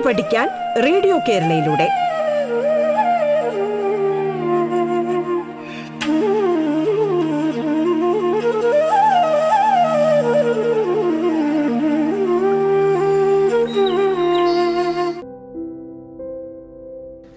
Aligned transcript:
കേട്ടു 0.00 0.08
പഠിക്കാൻ 0.08 0.48
റേഡിയോ 0.84 1.16
കേരളയിലൂടെ. 1.28 1.86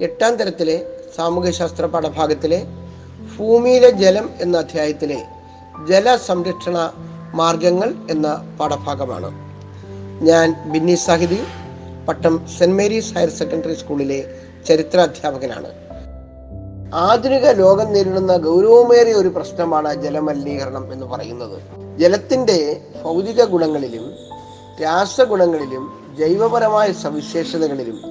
എട്ടാം 0.05 0.34
തരത്തിലെ 0.39 0.77
സാമൂഹ്യശാസ്ത്ര 1.16 1.86
പാഠഭാഗത്തിലെ 1.86 2.59
ഭൂമിയിലെ 3.34 3.89
ജലം 4.02 4.25
എന്ന 4.41 4.55
അധ്യായത്തിലെ 4.64 5.20
ജല 5.89 6.15
സംരക്ഷണ 6.28 6.78
മാർഗങ്ങൾ 7.39 7.89
എന്ന 8.09 8.28
പാഠഭാഗമാണ്. 8.59 9.29
ഞാൻ 10.28 10.48
Binny 10.71 10.95
Sahidi 11.07 11.42
Pattom 12.07 12.48
Saint 12.57 12.75
Mary's 12.75 13.14
higher 13.14 13.30
secondary 13.30 13.74
സ്കൂളിലെ 13.74 14.25
ചരിത്ര 14.68 15.00
അധ്യാപകനാണ് 15.00 15.68
ആധുനിക 16.96 17.50
ലോകം 17.50 17.93
നേരിടുന്ന 17.93 18.38
ഗൗരവമേറിയ 18.38 19.14
ഒരു 19.14 19.28
പ്രശ്നമാണ് 19.28 20.02
ജലമലിനീകരണം 20.02 20.93
എന്ന് 20.93 21.06
പറയുന്നത്. 21.06 21.62
ജലത്തിന്റെ 22.00 22.82
ഭൗതിക 23.04 23.43
ഗുണങ്ങളിലും 23.43 24.14
രാസഗുണങ്ങളിലും 24.84 26.16
ജൈവപരമായ 26.20 26.92
സവിശേഷതകളിലും 26.92 28.02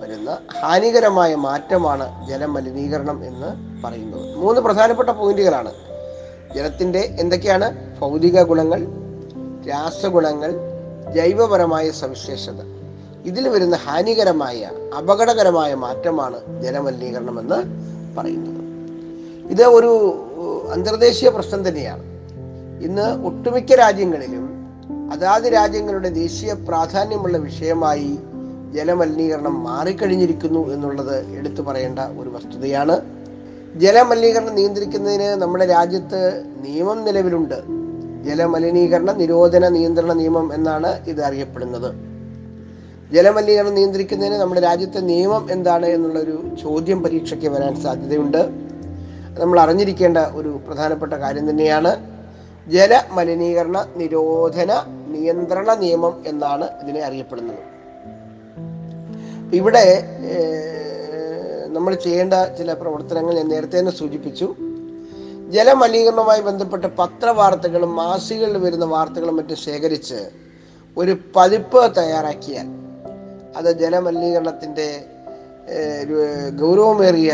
വരുന്ന 0.00 0.38
ഹാനികരമായ 0.58 1.34
മാറ്റമാണ് 1.34 2.28
ജലമലിനീകരണം 2.28 3.24
എന്ന് 3.24 3.82
പറയുന്നത്. 3.84 4.36
മൂന്ന് 4.36 4.60
പ്രധാനപ്പെട്ട 4.60 5.08
പോയിന്റുകളാണ്. 5.08 5.72
ജലത്തിന്റെ 6.54 7.16
എന്തൊക്കെയാണ്? 7.20 7.98
ഭൗതിക 8.00 8.42
ഗുണങ്ങൾ 8.42 8.86
രാസഗുണങ്ങൾ 9.68 10.52
ജൈവപരമായ 11.14 11.90
സവിശേഷത. 11.90 12.75
ഇതിൽ 13.26 13.48
വരുന്ന 13.48 13.76
ഹാനികരമായ 13.76 14.70
അപകടകരമായ 14.98 15.74
മാറ്റമാണ് 15.74 16.62
ജലമലിനീകരണം 16.62 17.40
എന്ന് 17.40 17.58
പറയുന്നത്. 18.18 18.56
ഇത് 19.50 19.64
ഒരു 19.64 19.92
അന്തർദേശീയ 20.72 21.28
പ്രശ്നം 21.28 21.68
തന്നെയാണ്. 21.68 22.02
ഇന്ന് 22.84 23.26
ഒട്ടുമിക്ക 23.26 23.74
രാജ്യങ്ങളിലും 23.74 24.56
അതാത് 25.12 25.42
രാജ്യങ്ങളുടെ 25.42 26.08
ദേശീയ 26.08 26.52
പ്രാധാന്യമുള്ള 26.52 27.38
വിഷയമായി 27.38 28.18
ജലമലിനീകരണം 28.74 29.64
മാറിക്കഴിഞ്ഞിരിക്കുന്നു 29.64 30.72
എന്നുള്ളത് 30.72 31.26
എടുത്തു 31.26 31.62
പറയേണ്ട 31.62 31.98
ഒരു 31.98 32.28
വസ്തുതയാണ്. 32.28 33.00
ജലമലിനീകരണം 33.76 34.54
നിയന്ത്രിക്കുന്നതിന് 34.54 35.28
നമ്മുടെ 35.28 35.66
രാജ്യത്ത് 35.66 36.42
നിയമം 36.62 37.04
നിലവിലുണ്ട്. 37.04 37.62
ജലമലിനീകരണ 38.24 39.12
നിരോധന 39.12 39.68
നിയന്ത്രണ 39.68 40.12
നിയമം 40.12 40.54
എന്നാണ് 40.54 41.06
ഇത് 41.06 41.22
അറിയപ്പെടുന്നത്. 41.22 42.15
ജലമലിനീകരണം 43.12 43.74
നിയന്ത്രിക്കുന്നതിന് 43.74 44.34
നമ്മുടെ 44.34 44.60
രാജ്യത്തെ 44.60 44.98
നിയമം 44.98 45.52
എന്താണ് 45.52 45.86
എന്നുള്ളൊരു 45.86 46.56
ചോദ്യം 46.62 47.02
പരീക്ഷയ്ക്ക് 47.02 47.46
വരാൻ 47.46 47.82
സാധ്യതയുണ്ട്. 47.82 48.50
നമ്മൾ 49.40 49.60
അറിഞ്ഞിരിക്കേണ്ട 49.60 50.18
ഒരു 50.18 50.60
പ്രധാനപ്പെട്ട 50.66 51.12
കാര്യം 51.12 51.50
തന്നെയാണ് 51.50 51.92
ജലമലിനീകരണ 52.68 53.86
നിരോധന 53.96 54.72
നിയന്ത്രണ 55.06 55.74
നിയമം 55.74 56.22
എന്നാണ് 56.26 56.68
ഇതിനെ 56.82 57.00
അറിയപ്പെടുന്നത്. 57.00 57.62
ഇവിടെ 59.54 60.02
നമ്മൾ 61.68 61.94
ചെയ്യേണ്ട 61.94 62.34
ചില 62.58 62.72
പ്രവർത്തനങ്ങൾ 62.72 63.34
ഞാൻ 63.34 63.48
നേരത്തെ 63.48 63.78
തന്നെ 63.78 63.92
സൂചിപ്പിച്ചു. 63.92 64.54
ജലമലിനീകരണവുമായി 65.50 66.40
ബന്ധപ്പെട്ട 66.40 66.84
പത്രവാർത്തകളും 66.84 67.96
മാസികകളിൽ 67.96 68.58
വരുന്ന 68.58 68.84
വാർത്തകളും 68.84 69.36
മറ്റും 69.36 69.56
ശേഖരിച്ച് 69.56 70.30
ഒരു 70.96 71.18
പതിപ്പ് 71.36 71.96
തയ്യാറാക്കിയാൽ 71.96 72.85
അത് 73.56 73.78
ജലമലിനീകരണത്തിന്റെ 73.80 74.88
ഗൗരവമേറിയ 76.60 77.32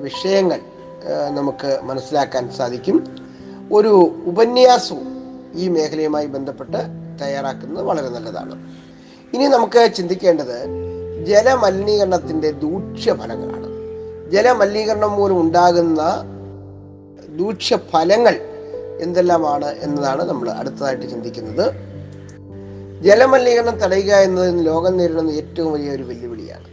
വിഷയങ്ങൾ 0.00 0.60
നമുക്ക് 1.34 1.70
മനസ്സിലാക്കാൻ 1.82 2.44
സാധിക്കും. 2.58 2.96
ഒരു 3.72 3.92
ഉപന്യാസവും 4.26 5.08
ഈ 5.54 5.68
മേഖലയുമായി 5.68 6.26
ബന്ധപ്പെട്ട് 6.26 6.80
തയ്യാറാക്കുന്നത് 7.22 7.84
വളരെ 7.84 8.08
നല്ലതാണ്. 8.08 8.54
ഇനി 9.34 9.46
നമുക്ക് 9.54 9.80
ചിന്തിക്കേണ്ടത് 9.96 10.56
ജലമലിനീകരണത്തിന്റെ 11.26 12.50
ദൂഷ്യഫലങ്ങളാണ്. 12.64 13.68
ജലമലിനീകരണം 14.32 15.12
മൂലം 15.12 15.40
ഉണ്ടാകുന്ന 15.40 16.02
ദൂഷ്യഫലങ്ങൾ 17.38 18.34
എന്തെല്ലാമാണ് 19.00 19.68
എന്നതാണ് 19.84 20.22
നമ്മൾ 20.28 20.48
അടുത്തതായിട്ട് 20.50 21.04
ചിന്തിക്കുന്നത്. 21.10 21.66
ജലമലിനീകരണം 23.02 23.78
തടയുക 23.78 24.14
എന്നത് 24.14 24.66
ലോകം 24.66 24.96
നേരിടുന്ന 24.96 25.30
ഏറ്റവും 25.30 25.72
വലിയ 25.72 25.90
ഒരു 25.90 26.02
വെല്ലുവിളിയാണ്. 26.02 26.64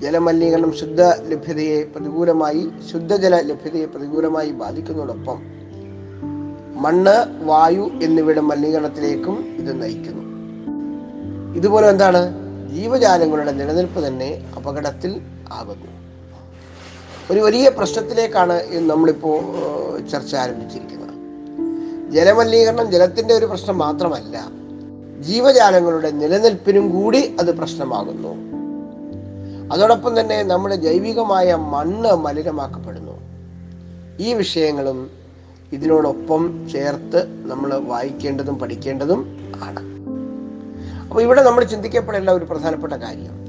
ജലമലിനീകരണം 0.00 0.76
ശുദ്ധ 0.76 1.02
ലഭ്യതയെ 1.02 1.84
പ്രതികൂലമായി 1.84 2.68
ശുദ്ധജല 2.92 3.36
ലഭ്യതയെ 3.36 3.84
പ്രതികൂലമായി 3.84 4.50
ബാധിക്കുന്നതോടൊപ്പം 4.50 5.42
മണ്ണ് 6.82 7.44
വായു 7.44 7.90
എന്നിവയുടെ 8.02 8.40
മലിനീകരണത്തിലേക്കും 8.40 9.38
ഇത് 9.58 9.82
നയിക്കുന്നു. 9.82 10.20
ഇതുപോലെ 11.56 11.88
എന്താണ്? 11.88 12.22
ജീവജാലങ്ങളുടെ 12.74 13.52
നിലനിൽപ്പ് 13.52 14.06
തന്നെ 14.06 14.52
അപകടത്തിൽ 14.56 15.20
ആകുന്നു. 15.52 15.92
ഒരു 17.32 17.40
വലിയ 17.40 17.68
പ്രശ്നത്തിലേക്കാണ് 17.68 18.60
നമ്മളിപ്പോൾ 18.74 19.40
ചർച്ച 20.08 20.34
ആരംഭിച്ചിരിക്കുന്നത്. 20.34 21.14
ജലമലിനീകരണം 22.12 22.90
ജലത്തിന്റെ 22.90 23.34
ഒരു 23.34 23.46
പ്രശ്നം 23.46 23.78
മാത്രമല്ല 23.78 24.59
ജീവജാലങ്ങളുടെ 25.20 26.10
നിലനിൽപ്പിനും 26.10 26.90
കൂടി 26.90 27.36
അത് 27.40 27.58
പ്രശ്നമാകുന്നു. 27.58 28.50
അതോടൊപ്പം 29.74 30.20
തന്നെ 30.20 30.42
നമ്മുടെ 30.42 30.74
ജൈവികമായ 30.74 31.54
മണ്ണ് 31.54 32.16
മലിനമാക്കപ്പെടുന്നു. 32.16 33.20
ഈ 34.20 34.32
വിഷയങ്ങളും 34.34 35.10
ഇതിനോടൊപ്പം 35.72 36.68
ചേർത്ത് 36.72 37.48
നമ്മൾ 37.50 37.78
വായിക്കേണ്ടതും 37.78 38.58
പഠിക്കേണ്ടതും 38.58 39.52
ആണ്. 39.62 39.80
അപ്പോൾ 41.02 41.22
ഇവിടെ 41.22 41.42
നമ്മൾ 41.42 41.64
ചിന്തിക്കപ്പെടേണ്ട 41.64 42.30
ഒരു 42.30 42.44
പ്രധാനപ്പെട്ട 42.44 42.92
കാര്യം. 42.92 43.40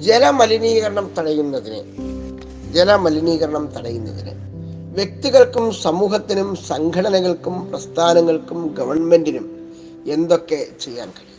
ജലമലിനീകരണം 0.00 1.10
തടയുന്നതിന് 1.18 1.80
ജലമലിനീകരണം 2.72 3.68
തടയുന്നതിന് 3.78 4.30
വ്യക്തികൾക്കും 4.94 5.72
സമൂഹത്തിനും 5.72 6.56
സംഘടനകൾക്കും 6.56 7.70
പ്രസ്ഥാനങ്ങൾക്കും 7.70 8.74
ഗവൺമെന്റിനും 8.78 9.53
എന്തൊക്കെ 10.06 10.66
ചെയ്യാൻ 10.80 11.08
കഴിയും. 11.08 11.34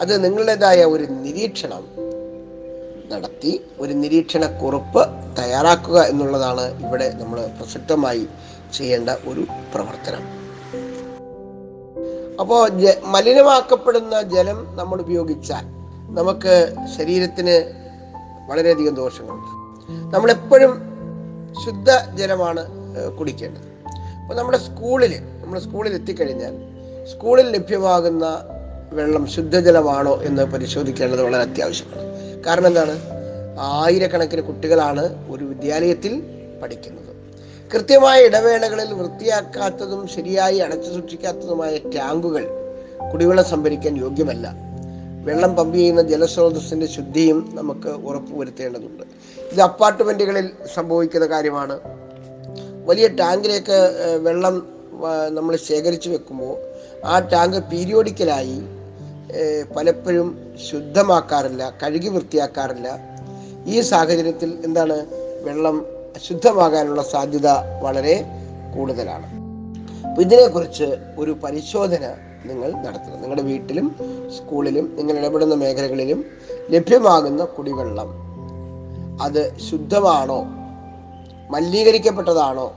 അത് 0.00 0.24
നിങ്ങളുടേതായ 0.24 0.84
ഒരു 0.84 1.04
നിരീക്ഷണം 1.04 1.84
നടത്തി 3.10 3.64
ഒരു 3.78 3.92
നിരീക്ഷണ 3.92 4.46
കുറിപ്പ് 4.46 5.08
തയ്യാറാക്കുക 5.38 6.00
എന്നുള്ളതാണ് 6.00 6.86
ഇവിടെ 6.86 7.12
നമ്മൾ 7.12 7.46
പ്രസക്തമായി 7.46 8.28
ചെയ്യേണ്ട 8.72 9.10
ഒരു 9.10 9.46
പ്രവർത്തനം. 9.74 10.38
അപ്പോൾ 12.40 12.70
മലിനമാക്കപ്പെടുന്ന 13.04 14.22
ജലം 14.22 14.76
നമ്മൾ 14.76 15.00
ഉപയോഗിച്ചാൽ 15.00 15.64
നമുക്ക് 16.14 16.74
ശരീരത്തിന് 16.98 17.72
വളരെയധികം 18.50 18.94
ദോഷങ്ങളുണ്ട്. 18.94 19.50
നമ്മളെപ്പോഴും 20.16 20.82
ശുദ്ധ 21.64 21.90
ജലമാണ് 22.14 22.66
കുടിക്കേണ്ടത്. 23.18 23.68
അപ്പോൾ 24.22 24.34
നമ്മുടെ 24.34 24.58
സ്കൂളിൽ 24.58 25.20
നമ്മുടെ 25.42 25.60
സ്കൂളിൽ 25.62 25.94
എത്തിക്കഴിഞ്ഞാൽ 25.94 26.67
സ്കൂളിൽ 27.10 27.50
ലഭ്യമാകുന്ന 27.50 28.48
വെള്ളം 28.92 29.26
ശുദ്ധജലമാണോ 29.26 30.22
എന്ന് 30.22 30.42
പരിശോധിക്കേണ്ടത് 30.42 31.22
വളരെ 31.22 31.42
അത്യാവശ്യമാണ്. 31.42 32.04
കാരണം 32.46 32.66
എന്താണ്? 32.66 33.00
ആയിരക്കണക്കിന് 33.60 34.42
കുട്ടികളാണ് 34.42 35.30
ഒരു 35.30 35.44
വിദ്യാലയത്തിൽ 35.44 36.22
പഠിക്കുന്നത്. 36.62 37.04
കൃത്യമായ 37.74 38.18
ഇടവേളകളിൽ 38.24 38.94
വൃത്തിയാക്കാത്തതും 38.94 40.08
ശരിയായി 40.08 40.58
അടച്ചു 40.58 40.90
സൂക്ഷിക്കാത്തതുമായ 40.90 41.78
ടാങ്കുകൾ 41.78 42.44
കുടിവെള്ളം 43.12 43.44
സംഭരിക്കാൻ 43.44 43.96
യോഗ്യമല്ല. 43.96 44.54
വെള്ളം 45.24 45.56
പമ്പ് 45.56 45.76
ചെയ്യുന്ന 45.76 46.02
ജലസ്രോതസ്സിന്റെ 46.02 46.86
ശുദ്ധിയും 46.86 47.50
നമുക്ക് 47.54 47.88
ഉറപ്പുവരുത്തേണ്ടതുണ്ട് 47.88 49.04
ഇത് 49.52 49.60
അപ്പാർട്ട്മെന്റുകളിൽ 49.60 50.50
സംഭവിക്കുന്ന 50.74 51.26
കാര്യമാണ്. 51.26 51.80
വലിയ 52.86 53.08
ടാങ്കിലേക്ക് 53.08 53.78
വെള്ളം 54.22 54.66
നമ്മൾ 55.30 55.56
ശേഖരിച്ചു 55.56 56.10
വെക്കുമ്പോൾ 56.10 56.67
ആ 57.04 57.18
ടാങ്ക് 57.18 57.58
പീരിയോഡിക്കലായി 57.70 58.58
പലപ്പോഴും 59.76 60.28
ശുദ്ധമാക്കാറില്ല 60.70 61.72
കഴുകി 61.82 62.08
വൃത്തിയാക്കാറില്ല. 62.08 62.88
ഈ 63.66 63.80
സാഹചര്യത്തിൽ 63.80 64.58
എന്താണ് 64.64 65.06
വെള്ളം 65.42 65.86
ശുദ്ധമാകാനുള്ള 66.26 67.02
സാധ്യത 67.02 67.48
വളരെ 67.84 68.16
കൂടുതലാണ്. 68.76 69.26
അപ്പോൾ 70.08 70.22
ഇതിനെക്കുറിച്ച് 70.22 70.98
ഒരു 71.18 71.30
പരിശോധന 71.44 72.04
നിങ്ങൾ 72.46 72.70
നടത്തണം. 72.72 73.20
നിങ്ങളുടെ 73.22 73.42
വീട്ടിലും 73.42 73.86
സ്കൂളിലും 74.36 74.96
നിങ്ങൾ 74.96 75.14
ഇടപെടുന്ന 75.18 75.54
മേഖലകളിലും 75.54 76.24
ലഭ്യമാകുന്ന 76.70 77.44
കുടിവെള്ളം 77.44 78.10
അത് 79.22 79.58
ശുദ്ധമാണോ 79.58 80.40
മലിനീകരിക്കപ്പെട്ടതാണോ 81.52 82.74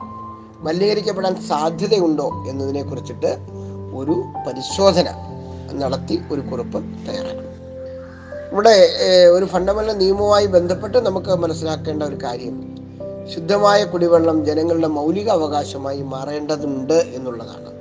മലിനീകരിക്കപ്പെടാൻ 0.65 1.35
സാധ്യതയുണ്ടോ 1.41 2.45
എന്നതിനെ 2.49 2.83
കുറിച്ചിട്ട് 2.83 3.60
ഒരു 3.93 4.25
പരിശോധന 4.47 5.07
നടത്തി 5.73 6.21
ഒരു 6.31 6.41
കുറിപ്പ് 6.41 6.77
തയ്യാറാക്കണം 6.77 7.41
ഇവിടെ 8.51 8.89
ഒരു 9.31 9.45
ഫണ്ടമെന്റൽ 9.45 9.97
നിയമവുമായി 9.97 10.45
ബന്ധപ്പെട്ട് 10.45 10.97
നമുക്ക് 10.97 11.35
മനസ്സിലാക്കേണ്ട 11.35 12.03
ഒരു 12.03 12.17
കാര്യം 12.23 12.63
ശുദ്ധമായ 13.33 13.83
കുടിവെള്ളം 13.83 14.45
ജനങ്ങളുടെ 14.45 14.87
മൗലിക 14.87 15.29
അവകാശമായി 15.29 16.01
മാറേണ്ടതുണ്ട് 16.01 16.93
എന്നുള്ളതാണ്. 16.93 17.71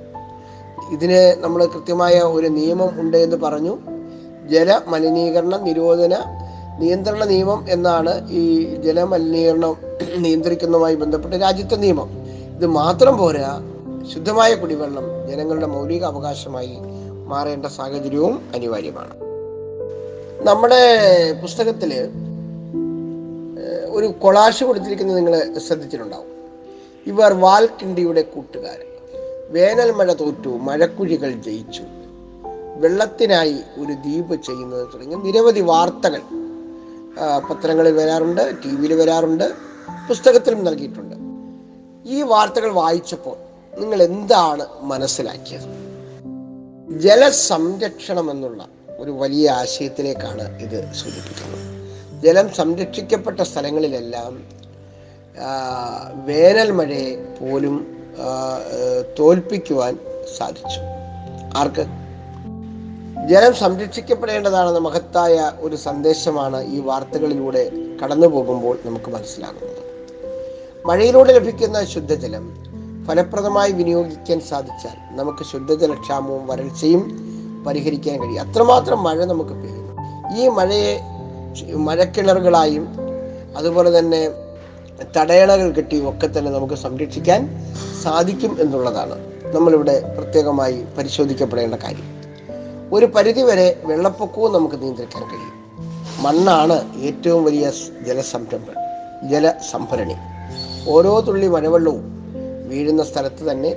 ഇതിന് 0.93 1.37
നമ്മൾ 1.39 1.65
കൃത്യമായ 1.65 2.19
ഒരു 2.19 2.47
നിയമം 2.47 3.01
ഉണ്ട് 3.01 3.17
എന്ന് 3.17 3.37
പറഞ്ഞു. 3.37 3.79
ജല 4.51 4.81
മലിനീകരണ 4.89 5.57
നിരോധന 5.57 6.15
നിയന്ത്രണ 6.79 7.25
നിയമം 7.25 7.67
എന്നാണ് 7.69 8.31
ഈ 8.31 8.75
ജലമലിനീകരണം 8.75 9.77
നിയന്ത്രിക്കുന്നതുമായി 10.17 10.95
ബന്ധപ്പെട്ട 10.95 11.35
രാജ്യത്തെ 11.35 11.75
നിയമം. 11.75 12.11
ഇത് 12.57 12.67
മാത്രം 12.67 13.19
പോരാ 13.19 13.70
ശുദ്ധമായ 14.09 14.55
കുടിവെള്ളം 14.55 15.07
ജനങ്ങളുടെ 15.29 15.67
മൗലിക 15.67 16.05
അവകാശമായി 16.05 16.79
മാറേണ്ട 17.27 17.67
സാഹചര്യവും 17.67 18.51
അനിവാര്യമാണ്. 18.55 19.15
നമ്മുടെ 20.49 20.83
പുസ്തകത്തിൽ 21.43 21.93
ഒരു 23.89 24.07
കൊളാഷ് 24.07 24.65
കൊടുത്തിരിക്കുന്നത് 24.65 25.17
നിങ്ങൾ 25.17 25.59
ശ്രദ്ധിച്ചിട്ടുണ്ടാവും. 25.59 26.31
ഇവർ 27.07 27.33
വാൽക്കിണ്ടിയുടെ 27.33 28.23
കൂട്ടുകാർ 28.23 28.79
വേനൽ 29.51 29.91
മഴ 29.91 30.13
തോറ്റു 30.13 30.49
മഴക്കുഴികൾ 30.49 31.31
ജയിച്ചു. 31.33 31.83
വെള്ളത്തിനായി 32.83 33.57
ഒരു 33.79 33.93
ദ്വീപ് 33.93 34.35
ചെയ്യുന്നത് 34.43 34.89
തുടങ്ങി 34.95 35.15
നിരവധി 35.15 35.61
വാർത്തകൾ 35.61 36.23
പത്രങ്ങളിൽ 37.51 37.93
വരാറുണ്ട് 37.93 38.53
ടി 38.65 38.71
വിയിൽ 38.77 38.95
വരാറുണ്ട് 38.95 39.53
പുസ്തകത്തിലും 40.09 40.65
നൽകിയിട്ടുണ്ട്. 40.65 41.17
ഈ 42.11 42.23
വാർത്തകൾ 42.23 42.73
വായിച്ചപ്പോൾ 42.73 43.50
നിങ്ങൾ 43.81 44.03
എന്താണ് 44.03 44.67
മനസ്സിലാക്കിയത്? 44.83 45.69
ജലസംരക്ഷണം 46.99 48.31
എന്നുള്ള 48.31 48.69
ഒരു 48.99 49.11
വലിയ 49.11 49.51
ആശയത്തിലേക്കാണ് 49.51 50.61
ഇത് 50.63 50.93
സൂചിപ്പിക്കുന്നത്. 50.95 52.23
ജലം 52.23 52.53
സംരക്ഷിക്കപ്പെട്ട 52.55 53.41
സ്ഥലങ്ങളിലെല്ലാം 53.41 54.61
വേനൽ 56.27 56.71
മഴയെ 56.71 57.17
പോലും 57.41 57.97
തോൽപ്പിക്കുവാൻ 59.19 59.99
സാധിച്ചു. 60.39 60.81
ആർക്ക്? 61.57 61.85
ജലം 63.29 63.55
സംരക്ഷിക്കപ്പെടേണ്ടതാണെന്ന 63.55 64.79
മഹത്തായ 64.79 65.53
ഒരു 65.61 65.77
സന്ദേശമാണ് 65.77 66.75
ഈ 66.75 66.81
വാർത്തകളിലൂടെ 66.81 67.71
കടന്നു 68.05 68.27
പോകുമ്പോൾ 68.27 68.79
നമുക്ക് 68.85 69.11
മനസ്സിലാകുന്നത്. 69.11 69.83
മഴയിലൂടെ 70.87 71.33
ലഭിക്കുന്ന 71.33 71.85
ശുദ്ധജലം 71.85 72.70
ഫലപ്രദമായി 73.11 73.73
വിനിയോഗിക്കാൻ 73.73 74.41
സാധിച്ചാൽ 74.41 75.17
നമുക്ക് 75.17 75.45
ശുദ്ധജലക്ഷാമവും 75.45 76.47
വരൾച്ചയും 76.47 77.03
പരിഹരിക്കാൻ 77.67 78.23
കഴിയും. 78.23 78.51
അത്രമാത്രം 78.51 79.03
മഴ 79.03 79.25
നമുക്ക് 79.25 79.51
പെയ്യുന്നു. 79.51 80.37
ഈ 80.39 80.49
മഴയെ 80.49 81.01
മഴക്കിണറുകളായും 81.75 82.89
അതുപോലെ 83.57 83.99
തന്നെ 83.99 84.31
തടയണകൾ 85.17 85.71
കെട്ടിയും 85.71 86.09
ഒക്കെ 86.09 86.27
തന്നെ 86.27 86.51
നമുക്ക് 86.51 86.75
സംരക്ഷിക്കാൻ 86.75 87.67
സാധിക്കും 88.03 88.61
എന്നുള്ളതാണ് 88.61 89.33
നമ്മളിവിടെ 89.55 90.15
പ്രത്യേകമായി 90.19 90.85
പരിശോധിക്കപ്പെടേണ്ട 90.99 91.75
കാര്യം. 91.75 92.07
ഒരു 92.93 93.07
പരിധിവരെ 93.07 93.83
വെള്ളപ്പൊക്കവും 93.85 94.53
നമുക്ക് 94.53 94.83
നിയന്ത്രിക്കാൻ 94.83 95.23
കഴിയും. 95.23 95.53
മണ്ണാണ് 96.23 97.01
ഏറ്റവും 97.01 97.45
വലിയ 97.45 97.73
ജലസംരംഭം 98.07 98.75
ജലസംഭരണി. 99.29 100.15
ഓരോ 100.89 101.21
തുള്ളി 101.21 101.47
മഴവെള്ളവും 101.47 102.20
വീഴുന്ന 102.71 103.03
സ്ഥലത്ത് 103.03 103.51
തന്നെ 103.51 103.71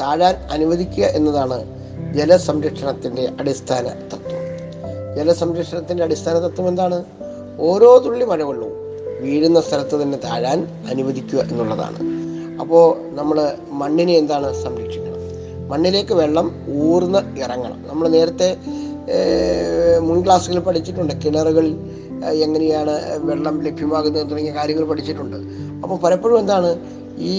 താഴാൻ 0.00 0.34
അനുവദിക്കുക 0.50 1.04
എന്നതാണ് 1.04 1.58
ജലസംരക്ഷണത്തിന്റെ 2.14 3.24
അടിസ്ഥാന 3.40 3.86
തത്വം. 4.12 4.44
ജലസംരക്ഷണത്തിന്റെ 5.16 6.04
അടിസ്ഥാന 6.04 6.36
തത്വം 6.38 6.68
എന്താണ്? 6.68 7.04
ഓരോ 7.58 7.90
തുള്ളി 7.98 8.24
മഴവെള്ളവും 8.24 8.74
വീഴുന്ന 9.20 9.60
സ്ഥലത്ത് 9.60 10.02
തന്നെ 10.02 10.18
താഴാൻ 10.24 10.58
അനുവദിക്കുക 10.90 11.38
എന്നുള്ളതാണ്. 11.38 11.98
അപ്പോൾ 12.60 12.86
നമ്മൾ 13.16 13.38
മണ്ണിനെ 13.82 14.12
എന്താണ് 14.12 14.48
സംരക്ഷിക്കണം? 14.62 15.22
മണ്ണിലേക്ക് 15.68 16.14
വെള്ളം 16.14 16.48
ഊർന്ന് 16.82 17.38
ഇറങ്ങണം. 17.38 17.84
നമ്മൾ 17.88 18.08
നേരത്തെ 18.08 18.56
മുൻ 20.00 20.24
ക്ലാസ്സുകളിൽ 20.24 20.60
പഠിച്ചിട്ടുണ്ട്. 20.60 21.14
കിണറുകൾ 21.24 21.66
എങ്ങനെയാണ് 22.44 22.94
വെള്ളം 23.28 23.56
ലഭ്യമാകുന്നത് 23.62 24.30
തുടങ്ങിയ 24.30 24.54
കാര്യങ്ങൾ 24.54 24.84
പഠിച്ചിട്ടുണ്ട്. 24.84 25.36
അപ്പോൾ 25.82 25.98
പലപ്പോഴും 25.98 26.38
എന്താണ്? 26.38 26.70
ഈ 27.18 27.34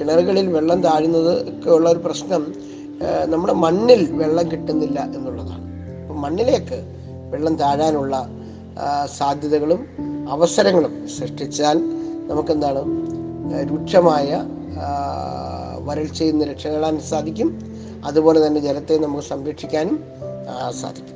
കിണറുകളിൽ 0.00 0.46
വെള്ളം 0.48 0.82
താഴുന്നത് 0.82 1.32
ഒക്കെ 1.48 1.70
ഉള്ള 1.70 1.90
ഒരു 1.90 1.98
പ്രശ്നം 1.98 2.54
നമ്മുടെ 3.24 3.52
മണ്ണിൽ 3.52 4.12
വെള്ളം 4.12 4.50
കിട്ടുന്നില്ല 4.50 5.00
എന്നുള്ളതാണ്. 5.16 5.64
അപ്പം 6.02 6.20
മണ്ണിലേക്ക് 6.20 6.78
വെള്ളം 7.32 7.56
താഴാനുള്ള 7.56 8.28
സാധ്യതകളും 9.18 9.80
അവസരങ്ങളും 10.30 11.08
സൃഷ്ടിച്ചാൽ 11.08 11.78
നമുക്കെന്താണ് 12.28 12.82
രൂക്ഷമായ 13.70 14.44
വരൾച്ചയിൽ 15.78 16.30
നിന്ന് 16.30 16.44
രക്ഷ 16.44 16.66
നേടാൻ 16.66 17.00
സാധിക്കും. 17.00 17.58
അതുപോലെ 18.04 18.46
തന്നെ 18.46 18.60
ജലത്തെ 18.60 18.94
നമുക്ക് 18.98 19.24
സംരക്ഷിക്കാനും 19.24 20.04
സാധിക്കും. 20.82 21.15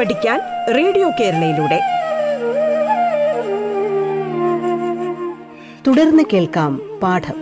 പഠിക്കാൻ 0.00 0.40
റേഡിയോ 0.76 1.10
കേരളയിലൂടെ. 1.20 1.80
തുടർന്ന് 5.86 6.22
കേൾക്കാം 6.32 7.00
പാഠം. 7.02 7.34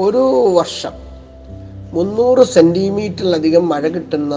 ഒരു 0.00 0.52
വർഷം 0.56 0.92
മുന്നൂറ് 1.92 2.46
സെന്റിമീറ്ററിലധികം 2.46 3.68
മഴ 3.68 3.88
കിട്ടുന്ന 3.88 4.34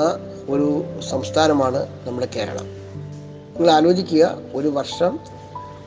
ഒരു 0.50 0.84
സംസ്ഥാനമാണ് 1.10 1.88
നമ്മുടെ 2.08 2.28
കേരളം. 2.36 2.66
നിങ്ങൾ 3.56 3.72
ആലോചിക്കുക 3.72 4.38
ഒരു 4.54 4.68
വർഷം 4.68 5.37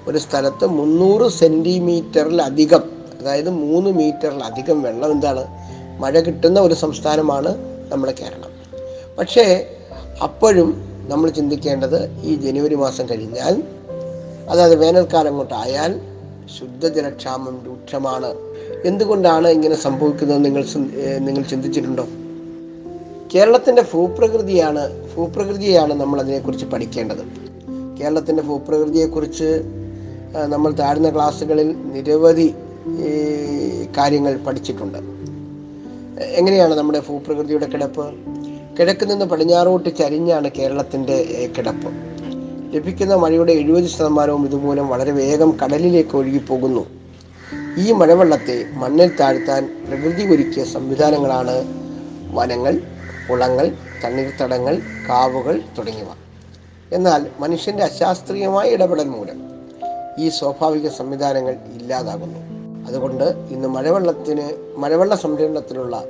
ഒരു 0.08 0.18
സ്ഥലത്ത് 0.18 0.66
മുന്നൂറ് 0.66 1.30
സെന്റിമീറ്ററിലധികം 1.30 2.82
അതായത് 3.20 3.50
മൂന്ന് 3.50 3.90
മീറ്ററിലധികം 3.90 4.82
വെള്ളം 4.82 5.12
എന്താണ്? 5.12 5.44
മഴ 6.00 6.20
കിട്ടുന്ന 6.20 6.60
ഒരു 6.60 6.74
സംസ്ഥാനമാണ് 6.74 7.58
നമ്മുടെ 7.88 8.14
കേരളം. 8.20 8.50
പക്ഷേ 9.18 9.66
അപ്പോഴും 10.22 10.84
നമ്മൾ 11.08 11.30
ചിന്തിക്കേണ്ടത് 11.30 12.10
ഈ 12.22 12.34
ജനുവരി 12.34 12.74
മാസം 12.74 13.08
കഴിഞ്ഞാൽ 13.10 13.62
അതായത് 14.50 14.74
വേനൽക്കാലം 14.74 15.36
കൊണ്ടായാൽ 15.36 16.00
ശുദ്ധജലക്ഷാമം 16.58 17.60
രൂക്ഷമാണ്. 17.66 18.34
എന്തുകൊണ്ടാണ് 18.84 19.48
ഇങ്ങനെ 19.48 19.74
സംഭവിക്കുന്നത് 19.74 20.44
നിങ്ങൾ 20.44 20.64
നിങ്ങൾ 21.18 21.42
ചിന്തിച്ചിട്ടുണ്ടോ? 21.42 22.06
കേരളത്തിന്റെ 23.34 23.82
ഭൂപ്രകൃതിയാണ് 23.82 25.14
ഭൂപ്രകൃതിയാണ് 25.16 25.94
നമ്മൾ 25.94 26.20
അതിനെക്കുറിച്ച് 26.20 26.66
പഠിക്കേണ്ടത്. 26.66 27.40
കേരളത്തിന്റെ 28.00 28.42
ഭൂപ്രകൃതിയെക്കുറിച്ച് 28.42 29.62
നമ്മൾ 30.36 30.72
താഴ്ന്ന 30.72 31.10
ക്ലാസ്സുകളിൽ 31.10 31.74
നിരവധി 31.92 32.54
കാര്യങ്ങൾ 33.98 34.36
പഠിച്ചിട്ടുണ്ട്. 34.36 34.98
എങ്ങനെയാണ് 36.22 36.74
നമ്മുടെ 36.74 37.02
ഭൂപ്രകൃതിയുടെ 37.08 37.66
കിടപ്പ്? 37.66 38.14
കിഴക്ക് 38.78 39.10
നിന്ന് 39.10 39.24
പടിഞ്ഞാറോട്ട് 39.24 39.96
ചരിഞ്ഞാണ് 39.96 40.50
കേരളത്തിന്റെ 40.58 41.48
കിടപ്പ്. 41.58 41.92
ലഭിക്കുന്ന 42.74 43.14
മഴയുടെ 43.14 43.52
എഴുപത് 43.52 43.84
ശതമാനവും 43.84 44.46
ഇതുമൂലം 44.46 44.88
വളരെ 44.88 45.10
വേഗം 45.10 45.56
കടലിലേക്ക് 45.64 46.16
ഒഴുകിപ്പോകുന്നു. 46.16 46.86
ഈ 47.78 47.92
മഴവെള്ളത്തെ 47.92 48.64
മണ്ണിൽ 48.72 49.10
താഴ്ത്താൻ 49.20 49.84
പ്രകൃതി 49.88 50.34
ഒരുക്കിയ 50.34 50.64
സംവിധാനങ്ങളാണ് 50.64 51.64
വനങ്ങൾ 52.34 52.80
കുളങ്ങൾ 53.30 53.72
തണ്ണീർത്തടങ്ങൾ 54.04 54.80
കാവുകൾ 55.08 55.60
തുടങ്ങിയവ. 55.78 56.06
എന്നാൽ 56.92 57.26
മനുഷ്യന്റെ 57.40 57.84
അശാസ്ത്രീയമായ 57.84 58.68
ഇടപെടൽ 58.68 59.08
മൂലം 59.08 59.59
ഈ 60.20 60.28
സ്വാഭാവിക 60.28 60.88
സംവിധാനങ്ങൾ 60.88 61.52
ഇല്ലാതാകുന്നു. 61.52 62.40
അതുകൊണ്ട് 62.86 63.24
ഇന്ന് 63.24 63.68
മഴവെള്ളത്തിന് 63.68 64.76
മഴവെള്ള 64.76 65.16
സംരക്ഷണത്തിനുള്ള 65.16 66.04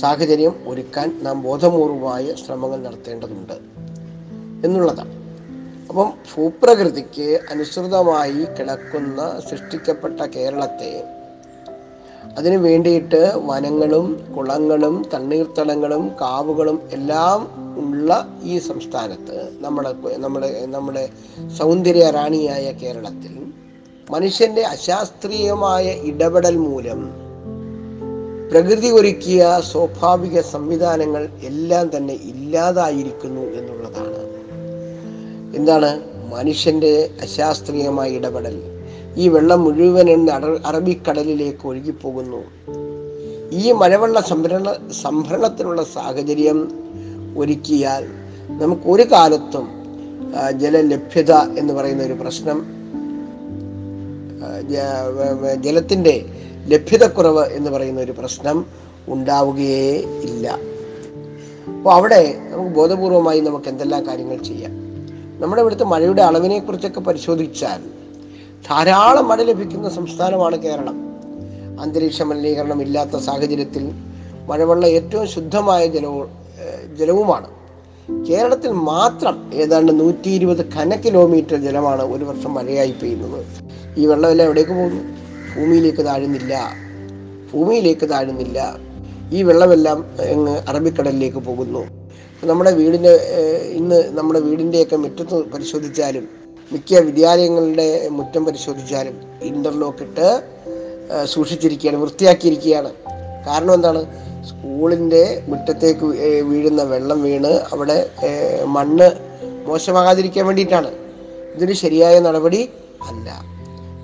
സാഹചര്യം 0.00 0.54
ഒരുക്കാൻ 0.66 1.20
നാം 1.22 1.42
ബോധപൂർവമായ 1.42 2.34
ശ്രമങ്ങൾ 2.34 2.82
നടത്തേണ്ടതുണ്ട് 2.82 3.52
എന്നുള്ളതാണ്. 4.66 5.20
അപ്പം 5.88 6.12
ഭൂപ്രകൃതിക്ക് 6.34 7.40
അനുസൃതമായി 7.50 8.46
കിടക്കുന്ന 8.58 9.40
സൃഷ്ടിക്കപ്പെട്ട 9.50 10.20
കേരളത്തെ 10.20 10.92
അതിനു 12.36 12.58
വേണ്ടിയിട്ട് 12.58 13.32
വനങ്ങളും 13.36 14.34
കുളങ്ങളും 14.36 15.04
തണ്ണീർത്തടങ്ങളും 15.14 16.08
കാവുകളും 16.20 16.80
എല്ലാം 16.92 17.60
ഉള്ള 17.78 18.28
ഈ 18.42 18.58
സംസ്ഥാനത്ത് 18.58 19.48
നമ്മുടെ 19.60 20.16
നമ്മുടെ 20.16 20.66
നമ്മുടെ 20.66 21.08
സൗന്ദര്യ 21.58 22.10
റാണിയായ 22.10 22.72
കേരളത്തിൽ 22.72 23.40
മനുഷ്യന്റെ 24.10 24.62
അശാസ്ത്രീയമായ 24.62 25.84
ഇടപെടൽ 26.02 26.56
മൂലം 26.56 27.30
പ്രകൃതി 28.50 28.88
ഒരുക്കിയ 28.88 29.60
സ്വാഭാവിക 29.72 30.40
സംവിധാനങ്ങൾ 30.40 31.28
എല്ലാം 31.42 31.96
തന്നെ 31.96 32.14
ഇല്ലാതായിരിക്കുന്നു 32.14 33.40
എന്നുള്ളതാണ്. 33.40 34.20
എന്താണ്? 35.56 36.00
മനുഷ്യന്റെ 36.30 37.10
അശാസ്ത്രീയമായ 37.22 38.10
ഇടപെടൽ. 38.10 38.79
ഈ 39.16 39.28
വെള്ളം 39.28 39.64
മുഴുവൻ 39.64 40.30
അറബിക്കടലിലേക്ക് 40.66 41.68
ഒഴുകിപ്പോകുന്നു. 41.68 42.44
ഈ 43.52 43.72
മഴവെള്ള 43.72 44.20
സംഭരണ 44.20 44.74
സംഭരണത്തിനുള്ള 45.02 45.82
സാഹചര്യം 45.82 46.72
ഒരുക്കിയാൽ 47.36 48.06
നമുക്ക് 48.48 48.82
ഒരു 48.86 49.02
കാലത്തും 49.12 49.68
ജലലഭ്യത 50.58 51.32
എന്ന് 51.32 51.72
പറയുന്ന 51.72 52.02
ഒരു 52.02 52.12
പ്രശ്നം 52.12 52.66
ആ, 54.44 54.60
ജ- 54.60 55.08
വ- 55.08 55.46
വ- 55.46 55.54
ജലത്തിന്റെ 55.54 56.24
ലഭ്യതക്കുറവ് 56.66 57.46
എന്ന് 57.46 57.70
പറയുന്ന 57.70 58.00
ഒരു 58.00 58.12
പ്രശ്നം 58.12 58.66
ഉണ്ടാവുകയേ 59.08 59.96
ഇല്ല. 59.98 60.58
അപ്പോൾ 61.68 61.94
അവിടെ 61.94 62.38
നമുക്ക് 62.50 62.70
ബോധപൂർവമായി 62.70 63.40
നമുക്ക് 63.40 63.68
എന്തെല്ലാം 63.68 64.06
കാര്യങ്ങൾ 64.06 64.42
ചെയ്യാം? 64.42 64.70
നമ്മുടെ 65.40 65.62
ഇവിടുത്തെ 65.62 65.84
മഴയുടെ 65.84 66.22
അളവിനെ 66.22 66.58
കുറിച്ചൊക്കെ 66.58 67.00
പരിശോധിച്ചാൽ 67.00 67.99
ധാരാളം 68.68 69.28
മഴ 69.28 69.42
ലഭിക്കുന്ന 69.42 69.88
സംസ്ഥാനമാണ് 69.88 70.56
കേരളം. 70.56 70.96
അന്തരീക്ഷ 71.80 72.22
മലിനീകരണം 72.22 72.82
ഇല്ലാത്ത 72.82 73.16
സാഹചര്യത്തിൽ 73.16 73.92
മഴവെള്ളം 74.48 74.88
ഏറ്റവും 74.88 75.28
ശുദ്ധമായ 75.28 75.86
ജലവും 75.86 76.28
ജലവുമാണ്. 76.96 77.48
കേരളത്തിൽ 78.28 78.70
മാത്രം 78.70 79.50
ഏതാണ്ട് 79.54 80.00
നൂറ്റി 80.00 80.30
ഇരുപത് 80.30 80.66
ഘന 80.74 80.96
കിലോമീറ്റർ 80.96 81.56
ജലമാണ് 81.56 82.02
ഒരു 82.02 82.24
വർഷം 82.24 82.54
മഴയായി 82.54 82.90
പെയ്യുന്നത്. 82.90 83.46
ഈ 83.98 84.06
വെള്ളമെല്ലാം 84.06 84.46
എവിടേക്ക് 84.46 84.70
പോകുന്നു? 84.70 85.02
ഭൂമിയിലേക്ക് 85.56 86.04
താഴുന്നില്ല. 86.04 86.72
ഭൂമിയിലേക്ക് 87.52 88.10
താഴുന്നില്ല. 88.10 88.76
ഈ 89.32 89.42
വെള്ളമെല്ലാം 89.42 90.04
അങ്ങ് 90.32 90.62
അറബിക്കടലിലേക്ക് 90.68 91.38
പോകുന്നു. 91.38 91.86
നമ്മുടെ 92.44 92.70
വീടിന്റെ 92.70 93.14
ഇന്ന് 93.72 94.18
നമ്മുടെ 94.18 94.40
വീടിന്റെയൊക്കെ 94.40 94.96
മുറ്റത്ത് 94.96 95.44
പരിശോധിച്ചാലും 95.50 96.39
മിക്ക 96.72 96.98
വിദ്യാലയങ്ങളുടെ 96.98 98.08
മുറ്റം 98.08 98.44
പരിശോധിച്ചാലും 98.44 99.16
ഇന്റർലോക്ക് 99.42 100.02
ഇട്ട് 100.02 100.42
സൂക്ഷിച്ചിരിക്കുകയാണ് 101.24 101.98
വൃത്തിയാക്കിയിരിക്കുകയാണ്. 102.02 102.90
കാരണം 103.46 103.74
എന്താണ്? 103.74 104.02
സ്കൂളിന്റെ 104.48 105.42
മുറ്റത്തേക്ക് 105.48 106.06
വീഴുന്ന 106.42 106.82
വെള്ളം 106.82 107.22
വീണ് 107.22 107.52
അവിടെ 107.72 108.10
മണ്ണ് 108.64 109.08
മോശമാകാതിരിക്കാൻ 109.68 110.46
വേണ്ടിയിട്ടാണ്. 110.46 110.90
ഇതൊരു 111.54 111.72
ശരിയായ 111.72 112.18
നടപടി 112.18 112.70
അല്ല. 113.08 113.42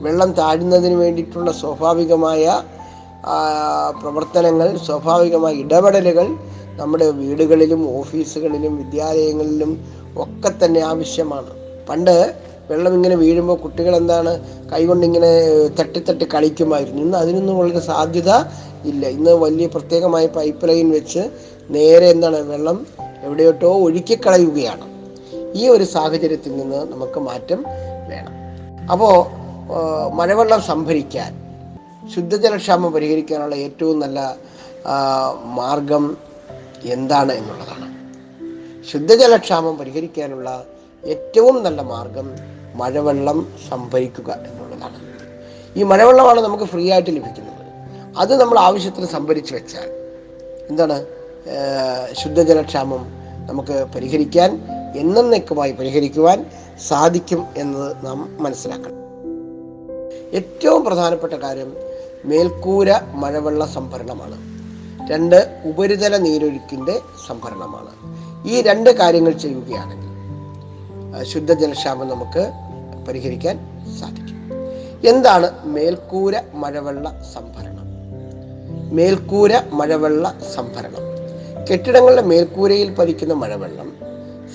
വെള്ളം 0.00 0.32
താഴുന്നതിന് 0.32 0.94
വേണ്ടിയിട്ടുള്ള 0.94 1.52
സ്വാഭാവികമായ 1.52 2.62
പ്രവർത്തനങ്ങൾ 4.00 4.76
സ്വാഭാവികമായ 4.86 5.54
ഇടപെടലുകൾ 5.54 6.26
നമ്മുടെ 6.80 7.10
വീടുകളിലും 7.10 7.98
ഓഫീസുകളിലും 7.98 8.76
വിദ്യാലയങ്ങളിലും 8.76 9.72
ഒക്കെ 10.18 10.64
തന്നെ 10.64 10.80
ആവശ്യമാണ്. 10.80 11.50
പണ്ട് 11.88 12.45
വെള്ളം 12.70 12.94
ഇങ്ങനെ 12.94 13.16
വീഴുമ്പോൾ 13.16 13.56
കുട്ടികൾ 13.56 13.96
എന്താണ് 13.96 14.32
കൈകൊണ്ടിങ്ങനെ 14.72 15.30
തട്ടി 15.80 16.00
തട്ടി 16.00 16.26
കളിക്കുമായിരുന്നു. 16.34 17.02
ഇന്ന് 17.02 17.18
അതിനൊന്നും 17.18 17.58
വളരെ 17.58 17.80
സാധ്യത 17.80 18.30
ഇല്ല. 18.84 19.06
ഇന്ന് 19.06 19.30
വലിയ 19.30 19.66
പ്രത്യേകമായ 19.66 20.26
പൈപ്പ് 20.26 20.68
ലൈൻ 20.68 20.90
വെച്ച് 20.90 21.30
നേരെ 21.70 22.10
എന്താണ് 22.10 22.40
വെള്ളം 22.42 22.86
എവിടെയോട്ടോ 23.22 23.70
ഒഴുക്കിക്കളയുകയാണ്. 23.82 24.86
ഈ 25.54 25.68
ഒരു 25.68 25.84
സാഹചര്യത്തിൽ 25.84 26.56
നിന്ന് 26.56 26.92
നമുക്ക് 26.92 27.20
മാറ്റം 27.20 27.64
വേണം. 28.08 28.34
അപ്പോൾ 28.92 29.14
മഴവെള്ളം 30.14 30.60
സംഭരിക്കാൻ 30.62 31.30
ശുദ്ധജലക്ഷാമം 32.14 32.92
പരിഹരിക്കാനുള്ള 32.92 33.54
ഏറ്റവും 33.54 34.00
നല്ല 34.00 34.36
മാർഗം 35.44 36.16
എന്താണ് 36.84 37.32
എന്നുള്ളതാണ്. 37.32 37.86
ശുദ്ധജലക്ഷാമം 38.92 39.76
പരിഹരിക്കാനുള്ള 39.76 40.64
ഏറ്റവും 41.04 41.56
നല്ല 41.64 41.82
മാർഗം 41.82 42.26
മഴവെള്ളം 42.76 43.52
സംഭരിക്കുക 43.68 44.32
എന്നുള്ളതാണ്. 44.32 44.98
ഈ 45.78 45.82
മഴവെള്ളമാണ് 45.82 46.40
നമുക്ക് 46.40 46.64
ഫ്രീ 46.64 46.92
ആയിട്ട് 46.92 47.10
ലഭിക്കുന്നത്. 47.10 47.56
അത് 48.18 48.40
നമ്മൾ 48.40 48.58
ആവശ്യത്തിന് 48.58 49.06
സംഭരിച്ചു 49.06 49.54
വെച്ചാൽ 49.54 49.88
എന്താണ്? 50.70 51.06
ശുദ്ധജലക്ഷാമം 52.12 53.06
നമുക്ക് 53.46 53.86
പരിഹരിക്കാൻ 53.94 54.64
എന്നേക്കുമായി 54.96 55.72
പരിഹരിക്കുവാൻ 55.72 56.46
സാധിക്കും 56.88 57.46
എന്നത് 57.56 58.06
നാം 58.06 58.36
മനസ്സിലാക്കണം. 58.40 58.96
ഏറ്റവും 60.34 60.84
പ്രധാനപ്പെട്ട 60.84 61.32
കാര്യം 61.32 61.76
മേൽക്കൂര 62.24 62.92
മഴവെള്ള 63.14 63.66
സംഭരണമാണ്. 63.66 64.36
രണ്ട് 65.12 65.62
ഉപരിതല 65.64 66.16
നീരൊഴുക്കിന്റെ 66.16 67.00
സംഭരണമാണ്. 67.28 67.92
ഈ 68.48 68.62
രണ്ട് 68.62 68.90
കാര്യങ്ങൾ 68.90 69.32
ചെയ്യുകയാണെങ്കിൽ 69.32 70.06
ശുദ്ധജലക്ഷാമം 71.24 72.08
നമുക്ക് 72.08 72.50
പരിഹരിക്കാൻ 73.08 73.56
സാധിക്കും. 74.00 74.36
എന്താണ് 75.08 75.50
മേൽക്കൂര 75.64 76.34
മഴവെള്ള 76.54 77.22
സംഭരണം? 77.34 77.86
മേൽക്കൂര 78.96 79.52
മഴവെള്ള 79.72 80.38
സംഭരണം. 80.54 81.06
കെട്ടിടങ്ങളുടെ 81.72 82.22
മേൽക്കൂരയിൽ 82.22 82.94
പതിക്കുന്ന 82.94 83.34
മഴവെള്ളം 83.34 83.92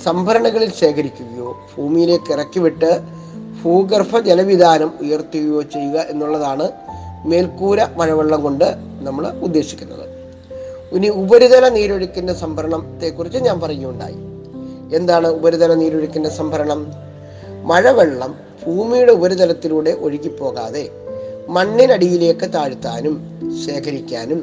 സംഭരണികളിൽ 0.04 0.72
ശേഖരിക്കുകയോ 0.74 1.70
ഭൂമിയിലേക്ക് 1.78 2.32
ഇറക്കിവിട്ട് 2.32 3.02
ഭൂഗർഭ 3.64 4.20
ജലവിധാനം 4.20 4.94
ഉയർത്തുകയോ 5.02 5.62
ചെയ്യുക 5.62 6.00
എന്നുള്ളതാണ് 6.00 6.72
മേൽക്കൂര 7.26 7.86
മഴവെള്ളം 7.98 8.44
കൊണ്ട് 8.44 8.76
നമ്മൾ 9.02 9.28
ഉദ്ദേശിക്കുന്നത്. 9.28 10.10
ഇനി 10.96 11.08
ഉപരിതല 11.08 11.70
നീരൊഴുക്കിന്റെ 11.70 12.34
സംഭരണത്തെക്കുറിച്ച് 12.34 13.38
ഞാൻ 13.38 13.60
പറയുകയുണ്ടായി. 13.60 14.16
എന്താണ് 14.96 15.28
ഉപരിതല 15.28 15.74
നീരൊഴുക്കിന്റെ 15.74 16.30
സംഭരണം? 16.30 16.94
മഴവെള്ളം 17.70 18.32
ഭൂമിയുടെ 18.64 19.12
ഉപരിതലത്തിലൂടെ 19.12 19.92
ഒഴുകിപ്പോകാതെ 20.06 20.84
മണ്ണിനടിയിലേക്ക് 21.50 22.48
താഴ്ത്താനും 22.54 23.16
ശേഖരിക്കാനും 23.66 24.40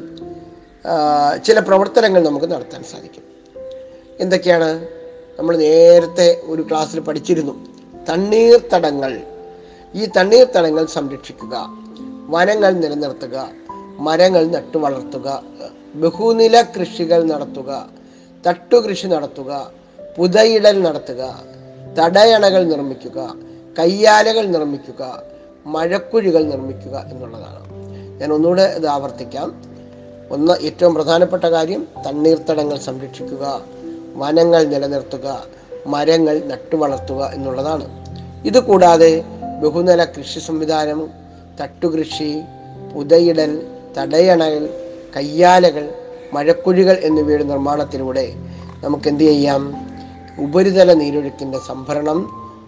ചില 1.45 1.59
പ്രവർത്തനങ്ങൾ 1.59 2.21
നമുക്ക് 2.23 2.47
നടത്താൻ 2.51 2.83
സാധിക്കും. 2.83 3.23
എന്തൊക്കെയാണ്? 4.19 4.69
നമ്മൾ 5.39 5.57
നേരത്തെ 5.57 6.27
ഒരു 6.43 6.61
ക്ലാസ്സിൽ 6.61 6.99
പഠിച്ചിരുന്നു. 6.99 7.53
തണ്ണീർത്തടങ്ങൾ 8.09 9.11
ഈ 9.95 10.05
തണ്ണീർത്തടങ്ങൾ 10.17 10.85
സംരക്ഷിക്കുക 10.85 11.55
വനങ്ങൾ 12.33 12.71
നിലനിർത്തുക 12.73 13.37
മരങ്ങൾ 14.07 14.43
നട്ടു 14.55 14.77
വളർത്തുക 14.77 15.27
ബഹുനില 15.95 16.61
കൃഷികൾ 16.61 17.23
നടത്തുക 17.23 17.71
തട്ടുകൃഷി 18.47 19.07
നടത്തുക 19.07 19.51
പുതയിടൽ 20.17 20.75
നടത്തുക 20.81 21.23
തടയണകൾ 21.97 22.63
നിർമ്മിക്കുക 22.63 23.35
കയ്യാലകൾ 23.79 24.45
നിർമ്മിക്കുക 24.45 25.23
മഴക്കുഴികൾ 25.65 26.43
നിർമ്മിക്കുക 26.43 27.05
എന്നുള്ളതാണ്. 27.11 27.79
ഞാൻ 28.19 28.33
ഒന്നുകൂടെ 28.33 28.61
ഇത് 28.61 28.87
ആവർത്തിക്കാം. 28.87 29.69
ഒന്ന് 30.31 30.53
ഏറ്റവും 30.65 30.95
പ്രധാനപ്പെട്ട 30.95 31.45
കാര്യം 31.45 31.87
തണ്ണീർത്തടങ്ങൾ 32.05 32.77
സംരക്ഷിക്കുക 32.77 33.61
വനങ്ങൾ 34.15 34.63
നിലനിർത്തുക 34.63 35.43
മരങ്ങൾ 35.87 36.41
നട്ടുവളർത്തുക 36.45 37.31
എന്നുള്ളതാണ്. 37.33 37.85
ഇത് 38.45 38.59
കൂടാതെ 38.59 39.23
ബഹുനില 39.63 40.05
കൃഷി 40.05 40.39
സംവിധാനം 40.39 41.09
തട്ടുകൃഷി 41.61 42.41
പുതയിടൽ 42.95 43.67
തടയണകൾ 43.97 44.69
കയ്യാലകൾ 45.17 45.89
മഴക്കുഴികൾ 46.33 46.97
എന്നിവയുടെ 47.03 47.43
നിർമ്മാണത്തിലൂടെ 47.43 48.33
നമുക്ക് 48.83 49.07
എന്ത് 49.07 49.23
ചെയ്യാം? 49.23 49.88
ഉപരിതല 50.43 50.93
നീരൊഴുക്കിന്റെ 50.93 51.59
സംഭരണം 51.67 52.19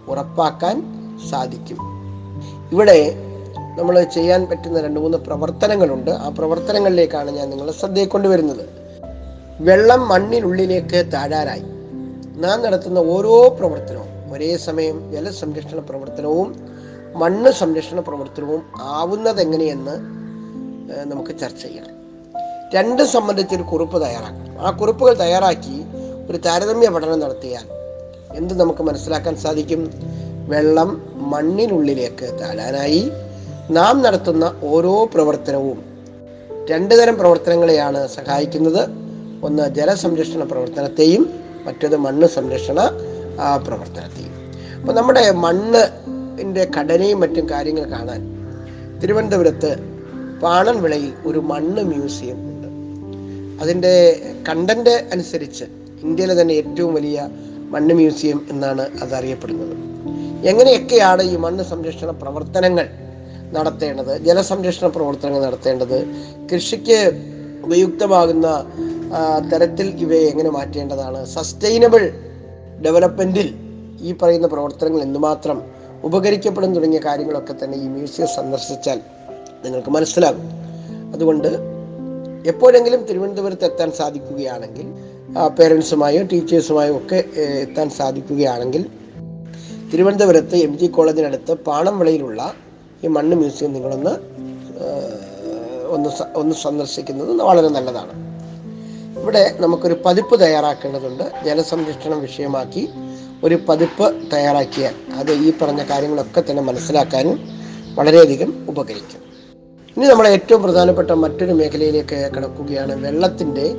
ഉറപ്പാക്കാൻ 0.08 0.76
സാധിക്കും. 1.30 1.78
ഇവിടെ 2.72 3.14
നമ്മൾ 3.78 4.02
ചെയ്യാൻ 4.02 4.46
പറ്റുന്ന 4.46 4.80
രണ്ട് 4.80 5.00
മൂന്ന് 5.00 5.18
പ്രവർത്തനങ്ങളുണ്ട്. 5.18 6.10
ആ 6.10 6.28
പ്രവർത്തനങ്ങളിലേക്കാണ് 6.28 7.30
ഞാൻ 7.30 7.50
നിങ്ങളെ 7.50 7.72
ശ്രദ്ധയെ 7.72 8.04
കൊണ്ടുവരുന്നത് 8.04 8.64
വെള്ളം 9.60 10.08
മണ്ണിനുള്ളിലേക്ക് 10.08 11.12
താഴാനായി 11.12 11.64
നാം 12.40 12.62
നടത്തുന്ന 12.62 12.98
ഓരോ 12.98 13.48
പ്രവർത്തനവും 13.48 14.32
ഒരേ 14.32 14.56
സമയം 14.56 15.12
ജലസംരക്ഷണ 15.12 15.78
പ്രവർത്തനവും 15.78 16.48
മണ്ണ് 17.16 17.50
സംരക്ഷണ 17.52 18.00
പ്രവർത്തനവും 18.00 18.62
ആവുന്നത് 18.80 19.40
എങ്ങനെയെന്ന് 19.40 19.94
നമുക്ക് 21.10 21.30
ചർച്ച 21.40 21.62
ചെയ്യാം. 21.62 21.86
രണ്ട് 22.74 23.02
സംബന്ധിച്ചൊരു 23.02 23.62
കുറിപ്പ് 23.62 23.96
തയ്യാറാക്കണം. 24.04 24.66
ആ 24.66 24.70
കുറിപ്പുകൾ 24.70 25.14
തയ്യാറാക്കി 25.14 25.84
ഒരു 26.30 26.36
താരതമ്യ 26.36 26.88
പഠനം 26.88 27.20
നടത്തിയാൽ 27.20 27.66
എന്ത് 28.36 28.60
നമുക്ക് 28.60 28.82
മനസ്സിലാക്കാൻ 28.82 29.36
സാധിക്കും? 29.36 29.92
വെള്ളം 30.48 31.02
മണ്ണിനുള്ളിലേക്ക് 31.14 32.38
താഴാനായി 32.40 33.10
നാം 33.70 34.02
നടത്തുന്ന 34.02 34.60
ഓരോ 34.62 35.04
പ്രവർത്തനവും 35.14 35.84
രണ്ടു 36.70 36.94
തരം 36.94 37.18
പ്രവർത്തനങ്ങളെയാണ് 37.18 38.08
സഹായിക്കുന്നത്. 38.08 38.88
ഒന്ന് 39.44 39.74
ജലസംരക്ഷണ 39.74 40.42
പ്രവർത്തനത്തെയും 40.44 41.30
മറ്റത് 41.64 41.96
മണ്ണ് 41.96 42.26
സംരക്ഷണ 42.26 42.80
പ്രവർത്തനത്തെയും. 43.66 44.34
അപ്പോൾ 44.80 44.92
നമ്മുടെ 44.92 45.30
മണ്ണിന്റെ 45.30 46.68
ഘടനയും 46.76 47.20
മറ്റും 47.20 47.50
കാര്യങ്ങൾ 47.50 47.90
കാണാൻ 47.90 48.20
തിരുവനന്തപുരത്ത് 49.00 49.76
പാണൻ 50.42 50.82
വിളയിൽ 50.82 51.12
ഒരു 51.26 51.38
മണ്ണ് 51.38 51.82
മ്യൂസിയം 51.82 52.34
ഉണ്ട്. 52.34 52.68
അതിന്റെ 53.62 53.94
കണ്ടന്റ് 54.48 54.90
അനുസരിച്ച് 54.90 55.64
ഇന്ത്യയിലെ 56.02 56.40
തന്നെ 56.40 56.54
ഏറ്റവും 56.54 56.94
വലിയ 56.94 57.28
മണ്ണ് 57.70 57.94
മ്യൂസിയം 57.94 58.46
എന്നാണ് 58.50 58.86
അതറിയപ്പെടുന്നത്. 59.02 59.74
എങ്ങനെയൊക്കെയാണ് 60.46 61.22
ഈ 61.22 61.36
മണ്ണ് 61.36 61.64
സംരക്ഷണ 61.64 62.10
പ്രവർത്തനങ്ങൾ 62.10 62.86
നടത്തേണ്ടത് 63.52 64.22
ജലസംരക്ഷണ 64.24 64.86
പ്രവർത്തനങ്ങൾ 64.86 65.40
നടത്തേണ്ടത് 65.40 65.98
കൃഷിക്ക് 66.52 66.98
ഉപയുക്തമാകുന്ന 67.64 68.48
തരത്തിൽ 69.52 69.86
ഇവയെ 69.98 70.26
എങ്ങനെ 70.28 70.50
മാറ്റേണ്ടതാണ് 70.50 71.24
സസ്റ്റൈനബിൾ 71.24 72.12
ഡെവലപ്മെന്റിൽ 72.84 73.48
ഈ 74.00 74.12
പറയുന്ന 74.12 74.46
പ്രവർത്തനങ്ങൾ 74.46 75.02
എന്തുമാത്രം 75.02 75.62
ഉപകരിക്കപ്പെടും 76.04 76.74
തുടങ്ങിയ 76.74 77.00
കാര്യങ്ങളൊക്കെ 77.06 77.54
തന്നെ 77.64 77.78
ഈ 77.78 77.88
മ്യൂസിയം 77.88 78.28
സന്ദർശിച്ചാൽ 78.28 79.00
നിങ്ങൾക്ക് 79.64 79.90
മനസ്സിലാകും. 79.90 80.46
അതുകൊണ്ട് 81.14 81.48
എപ്പോഴെങ്കിലും 82.48 83.04
തിരുവനന്തപുരത്ത് 83.04 83.64
എത്താൻ 83.64 83.92
സാധിക്കുകയാണെങ്കിൽ 83.92 84.86
പേരൻസുമായോ 85.38 86.22
ടീച്ചേഴ്സുമായോ 86.22 86.96
ഒക്കെ 86.96 87.24
എത്താൻ 87.38 87.90
സാധിക്കുകയാണെങ്കിൽ 87.90 88.86
തിരുവനന്തപുരത്ത് 89.92 90.56
എം 90.56 90.78
ജി 90.78 90.86
കോളേജിനടുത്ത് 90.86 91.52
പാണംവിളയിലുള്ള 91.52 92.54
ഈ 93.04 93.06
മണ്ണ് 93.06 93.36
മ്യൂസിയം 93.36 93.72
നിങ്ങളൊന്ന് 93.72 94.32
ഒന്ന് 95.86 96.10
ഒന്ന് 96.36 96.54
സന്ദർശിക്കുന്നത് 96.54 97.42
വളരെ 97.42 97.68
നല്ലതാണ്. 97.68 98.12
ഇവിടെ 99.20 99.56
നമുക്കൊരു 99.60 99.96
പതിപ്പ് 100.06 100.40
തയ്യാറാക്കേണ്ടതുണ്ട്. 100.40 101.44
ജലസംരക്ഷണം 101.44 102.20
വിഷയമാക്കി 102.20 102.88
ഒരു 103.44 103.58
പതിപ്പ് 103.68 104.30
തയ്യാറാക്കിയാൽ 104.32 104.94
അത് 105.14 105.32
ഈ 105.32 105.52
പറഞ്ഞ 105.62 105.82
കാര്യങ്ങളൊക്കെ 105.82 106.42
തന്നെ 106.50 106.62
മനസ്സിലാക്കാനും 106.62 107.48
വളരെയധികം 107.94 108.66
ഉപകരിക്കും. 108.68 109.20
ഇനി 109.96 110.06
നമ്മൾ 110.06 110.28
ഏറ്റവും 110.28 110.62
പ്രധാനപ്പെട്ട 110.62 111.10
മറ്റൊരു 111.10 111.52
മേഖലയിലേക്ക് 111.52 112.30
കടക്കുകയാണ് 112.36 113.06
വെള്ളത്തിന്റെ 113.06 113.74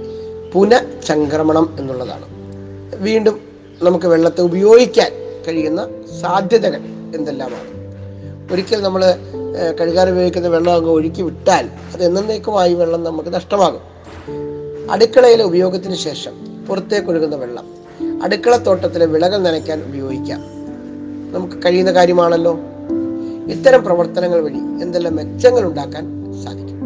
പുനഃചംക്രമണം 0.54 1.76
എന്നുള്ളതാണ്. 1.80 2.26
വീണ്ടും 2.96 3.40
നമുക്ക് 3.84 4.06
വെള്ളത്തെ 4.06 4.42
ഉപയോഗിക്കാൻ 4.42 5.12
കഴിയുന്ന 5.48 5.88
സാധ്യതകൾ 6.22 6.82
എന്തെല്ലാമാണ്? 7.16 7.70
ഒരിക്കൽ 8.54 8.82
നമ്മൾ 8.82 9.04
കഴുകാൻ 9.80 10.10
ഉപയോഗിക്കുന്ന 10.10 10.48
വെള്ളം 10.48 10.74
അങ്ങ് 10.74 10.90
ഒഴുക്കി 10.90 11.22
വിട്ടാൽ 11.22 11.70
അത് 11.94 12.04
എന്നേക്കുമായി 12.04 12.74
വെള്ളം 12.74 13.04
നമുക്ക് 13.04 13.34
നഷ്ടമാകും. 13.34 13.82
അടുക്കളയിലെ 14.92 15.44
ഉപയോഗത്തിന് 15.44 15.96
ശേഷം 15.96 16.66
പുറത്തേക്ക് 16.68 17.08
ഒഴുകുന്ന 17.08 17.36
വെള്ളം 17.36 17.66
അടുക്കളത്തോട്ടത്തിലെ 18.24 19.06
വിളകൾ 19.06 19.38
നനയ്ക്കാൻ 19.38 19.80
ഉപയോഗിക്കാം. 19.88 20.42
നമുക്ക് 21.34 21.56
കഴിയുന്ന 21.66 21.92
കാര്യമാണല്ലോ. 21.92 22.60
ഇത്തരം 23.48 23.84
പ്രവർത്തനങ്ങൾ 23.84 24.42
വഴി 24.42 24.58
എന്തെല്ലാം 24.58 25.16
മെച്ചങ്ങൾ 25.16 25.64
ഉണ്ടാക്കാൻ 25.66 26.04
സാധിക്കും. 26.44 26.80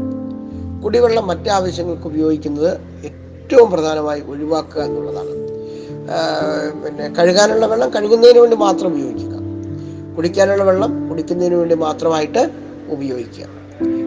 കുടിവെള്ളം 0.84 1.28
മറ്റാവശ്യങ്ങൾക്ക് 1.28 2.08
ഉപയോഗിക്കുന്നത് 2.08 2.78
ഏറ്റവും 3.48 3.72
പ്രധാനമായി 3.72 4.22
ഒഴിവാക്കുക 4.22 4.82
എന്നുള്ളതാണ്. 4.82 5.34
പിന്നെ 6.84 7.06
കഴുകാനുള്ള 7.18 7.66
വെള്ളം 7.66 7.90
കഴുകുന്നതിന് 7.94 8.40
വേണ്ടി 8.40 8.56
മാത്രം 8.56 8.88
ഉപയോഗിക്കുക. 8.88 9.34
കുടിക്കാനുള്ള 10.16 10.64
വെള്ളം 10.64 11.10
കുടിക്കുന്നതിന് 11.10 11.56
വേണ്ടി 11.56 11.76
മാത്രമായിട്ട് 11.76 12.42
ഉപയോഗിക്കുക. 12.90 13.46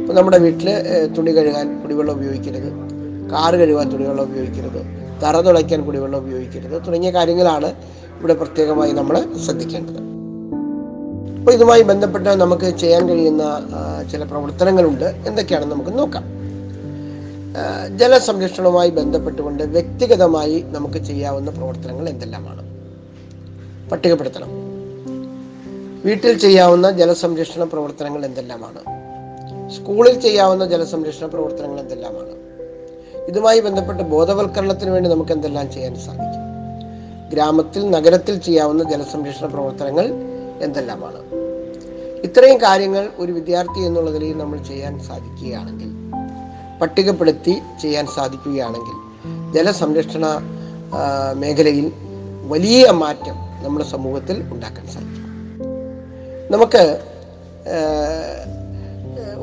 ഇപ്പം 0.01 0.15
നമ്മുടെ 0.15 0.39
വീട്ടിൽ 0.39 0.69
തുണി 1.17 1.31
കഴുകാൻ 1.31 1.83
കുടിവെള്ളം 1.83 2.15
ഉപയോഗിക്കരുത്. 2.15 2.69
കാറ് 3.33 3.55
കഴുകാൻ 3.55 3.93
തുണിവെള്ളം 3.93 4.25
ഉപയോഗിക്കരുത്. 4.25 4.81
തറ 5.23 5.41
തുളയ്ക്കാൻ 5.41 5.87
കുടിവെള്ളം 5.87 6.19
ഉപയോഗിക്കരുത്. 6.19 6.87
തുടങ്ങിയ 6.87 7.11
കാര്യങ്ങളാണ് 7.11 7.71
ഇവിടെ 8.19 8.35
പ്രത്യേകമായി 8.35 8.93
നമ്മൾ 8.93 9.19
ശ്രദ്ധിക്കേണ്ടത്. 9.45 10.01
അപ്പോൾ 11.39 11.53
ഇതുമായി 11.53 11.83
ബന്ധപ്പെട്ട് 11.83 12.29
നമുക്ക് 12.29 12.77
ചെയ്യാൻ 12.77 13.09
കഴിയുന്ന 13.09 13.43
ചില 14.13 14.25
പ്രവർത്തനങ്ങളുണ്ട്. 14.25 15.09
എന്തൊക്കെയാണെന്ന് 15.27 15.75
നമുക്ക് 15.75 15.99
നോക്കാം. 15.99 16.40
ജലസംരക്ഷണവുമായി 17.97 18.91
ബന്ധപ്പെട്ടുകൊണ്ട് 18.91 19.63
വ്യക്തിഗതമായി 19.63 20.65
നമുക്ക് 20.67 21.05
ചെയ്യാവുന്ന 21.05 21.51
പ്രവർത്തനങ്ങൾ 21.51 22.09
എന്തെല്ലാമാണ്? 22.09 22.71
പട്ടികപ്പെടുത്തണം. 23.91 24.49
വീട്ടിൽ 26.05 26.39
ചെയ്യാവുന്ന 26.39 26.91
ജലസംരക്ഷണ 26.91 27.65
പ്രവർത്തനങ്ങൾ 27.65 28.27
എന്തെല്ലാമാണ്? 28.27 28.79
സ്കൂളിൽ 29.71 30.21
ചെയ്യാവുന്ന 30.21 30.67
ജലസംരക്ഷണ 30.67 31.27
പ്രവർത്തനങ്ങൾ 31.27 31.81
എന്തെല്ലാമാണ്? 31.81 32.31
ഇതുമായി 33.29 33.61
ബന്ധപ്പെട്ട് 33.61 34.03
ബോധവൽക്കരണത്തിന് 34.03 34.91
വേണ്ടി 34.91 35.11
നമുക്ക് 35.11 35.33
എന്തെല്ലാം 35.33 35.73
ചെയ്യാൻ 35.73 35.95
സാധിക്കും? 35.95 36.51
ഗ്രാമത്തിൽ 37.31 37.91
നഗരത്തിൽ 37.91 38.39
ചെയ്യാവുന്ന 38.39 38.91
ജലസംരക്ഷണ 38.91 39.47
പ്രവർത്തനങ്ങൾ 39.47 40.09
എന്തെല്ലാമാണ്? 40.63 41.23
ഇത്രയും 42.25 42.59
കാര്യങ്ങൾ 42.59 43.09
ഒരു 43.17 43.33
വിദ്യാർത്ഥി 43.33 43.81
എന്നുള്ള 43.81 44.11
നിലയിൽ 44.11 44.39
നമ്മൾ 44.39 44.63
ചെയ്യാൻ 44.63 45.01
സാധിക്കുകയാണെങ്കിൽ 45.01 46.01
പട്ടികപ്പെടുത്തി 46.81 47.55
ചെയ്യാൻ 47.83 48.07
സാധിക്കുകയാണെങ്കിൽ 48.17 48.97
ജലസംരക്ഷണ 49.55 50.27
മേഖലയിൽ 51.35 51.93
വലിയ 52.53 52.91
മാറ്റം 52.91 53.37
നമ്മുടെ 53.65 53.85
സമൂഹത്തിൽ 53.85 54.37
ഉണ്ടാക്കാൻ 54.53 54.87
സാധിക്കും. 54.87 55.27
നമുക്ക് 56.51 56.83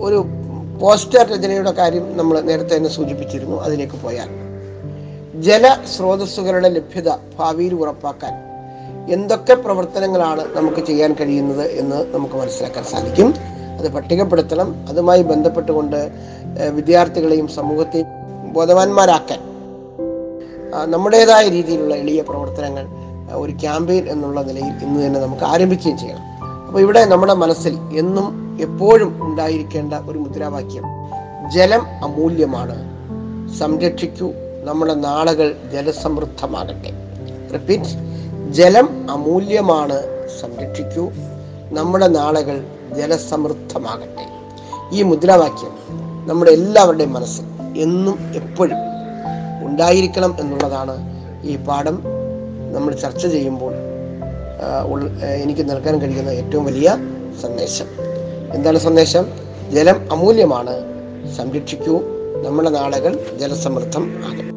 ഒരു 0.06 0.18
പോസ്റ്റർ 0.82 1.24
രചനയുടെ 1.34 1.72
കാര്യം 1.72 2.18
നമ്മൾ 2.18 2.36
നേരത്തെ 2.40 2.78
തന്നെ 2.78 2.90
സൂചിപ്പിച്ചിരുന്നു 2.90 3.58
അതിലേക്ക് 3.58 3.98
പോയാൽ 4.04 4.30
ജലസ്രോതസ്സുകളുടെ 5.46 6.70
ലഭ്യത 6.70 7.10
ഭാവിയിൽ 7.40 7.74
ഉറപ്പാക്കാൻ 7.74 8.34
എന്തൊക്കെ 9.16 9.54
പ്രവർത്തനങ്ങളാണ് 9.54 10.44
നമുക്ക് 10.56 10.82
ചെയ്യാൻ 10.86 11.12
കഴിയുന്നത് 11.20 11.66
എന്ന് 11.72 12.00
നമുക്ക് 12.14 12.36
മനസ്സിലാക്കാൻ 12.36 12.84
സാധിക്കും. 12.84 13.30
അത് 13.80 13.92
പട്ടികപ്പെടുത്തണം. 13.94 14.86
അതുമായി 14.90 15.24
ബന്ധപ്പെട്ടുകൊണ്ട് 15.24 16.12
വിദ്യാർത്ഥികളെയും 16.72 17.48
സമൂഹത്തെയും 17.48 18.08
ബോധവാന്മാരാക്കാൻ. 18.54 19.40
നമ്മുടേതായ 20.92 21.50
രീതിയിലുള്ള 21.50 21.96
എളിയ 21.96 22.22
പ്രവർത്തനങ്ങൾ 22.22 22.86
ഒരു 23.34 23.52
ക്യാമ്പയിൻ 23.52 24.10
എന്നുള്ള 24.10 24.42
നിലയിൽ 24.42 24.74
ഇന്ന് 24.84 25.06
തന്നെ 25.06 25.20
നമുക്ക് 25.20 25.44
ആരംഭിക്കുകയും 25.44 25.98
ചെയ്യണം. 25.98 26.24
അപ്പോൾ 26.68 26.80
ഇവിടെ 26.80 27.06
നമ്മുടെ 27.06 27.34
മനസ്സിൽ 27.34 27.74
എന്നും 27.74 28.58
എപ്പോഴും 28.62 29.24
ഉണ്ടായിരിക്കേണ്ട 29.24 29.94
ഒരു 29.94 30.20
മുദ്രാവാക്യം 30.20 30.84
ജലം 31.52 31.82
അമൂല്യമാണ്. 32.04 32.76
സംരക്ഷിക്കൂ 33.58 34.32
നമ്മുടെ 34.64 34.94
നാളുകൾ 34.94 35.56
ജലസമൃദ്ധമാകട്ടെ. 35.74 36.92
റിപ്പീറ്റ് 37.54 37.92
ജലം 38.52 39.12
അമൂല്യമാണ്. 39.12 40.02
സംരക്ഷിക്കൂ 40.42 41.12
നമ്മുടെ 41.72 42.08
നാളുകൾ 42.08 42.64
ജലസമൃദ്ധമാകട്ടെ. 42.96 44.26
ഈ 44.92 45.02
മുദ്രാവാക്യം 45.04 45.72
നമ്മുടെ 46.28 46.52
എല്ലാവരുടെയും 46.52 47.14
മനസ്സിൽ 47.14 47.46
എന്നും 47.78 48.32
എപ്പോഴും 48.36 48.78
ഉണ്ടായിരിക്കണം 49.62 50.36
എന്നുള്ളതാണ് 50.40 50.98
ഈ 51.44 51.56
പാഠം 51.56 52.04
നമ്മൾ 52.74 52.94
ചർച്ച 52.94 53.28
ചെയ്യുമ്പോൾ 53.28 53.74
എനിക്ക് 55.24 55.70
നൽകാൻ 55.70 56.02
കഴിയുന്ന 56.02 56.30
ഏറ്റവും 56.30 56.66
വലിയ 56.66 56.98
സന്ദേശം. 57.42 57.86
എന്താണ് 58.54 58.80
സന്ദേശം? 58.80 59.26
ജലം 59.72 60.12
അമൂല്യമാണ്. 60.12 60.76
സംരക്ഷിക്കൂ. 61.36 62.00
നമ്മുടെ 62.46 62.70
നാളുകൾ 62.70 63.38
ജലസമൃദ്ധം 63.40 64.24
ആകട്ടെ. 64.26 64.57